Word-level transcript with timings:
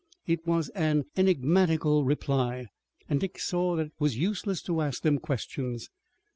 It 0.25 0.47
was 0.47 0.69
an 0.69 1.03
enigmatical 1.15 2.03
reply, 2.05 2.65
and 3.07 3.19
Dick 3.19 3.37
saw 3.37 3.75
that 3.75 3.85
it 3.85 3.93
was 3.99 4.17
useless 4.17 4.63
to 4.63 4.81
ask 4.81 5.03
them 5.03 5.19
questions. 5.19 5.91